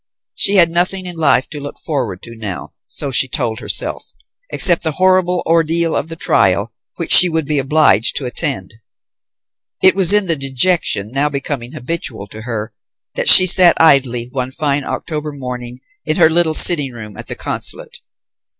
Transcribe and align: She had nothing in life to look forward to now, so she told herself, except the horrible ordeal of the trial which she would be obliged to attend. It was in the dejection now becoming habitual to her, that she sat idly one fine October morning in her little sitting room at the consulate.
She 0.33 0.55
had 0.55 0.71
nothing 0.71 1.05
in 1.05 1.15
life 1.15 1.47
to 1.49 1.59
look 1.59 1.77
forward 1.77 2.23
to 2.23 2.35
now, 2.35 2.73
so 2.87 3.11
she 3.11 3.27
told 3.27 3.59
herself, 3.59 4.13
except 4.49 4.81
the 4.81 4.93
horrible 4.93 5.43
ordeal 5.45 5.95
of 5.95 6.07
the 6.07 6.15
trial 6.15 6.73
which 6.95 7.11
she 7.13 7.29
would 7.29 7.45
be 7.45 7.59
obliged 7.59 8.15
to 8.15 8.25
attend. 8.25 8.73
It 9.83 9.93
was 9.93 10.11
in 10.11 10.25
the 10.25 10.35
dejection 10.35 11.11
now 11.11 11.29
becoming 11.29 11.73
habitual 11.73 12.25
to 12.29 12.41
her, 12.41 12.73
that 13.13 13.29
she 13.29 13.45
sat 13.45 13.79
idly 13.79 14.27
one 14.31 14.49
fine 14.49 14.83
October 14.85 15.31
morning 15.31 15.81
in 16.03 16.17
her 16.17 16.31
little 16.31 16.55
sitting 16.55 16.93
room 16.93 17.15
at 17.15 17.27
the 17.27 17.35
consulate. 17.35 17.99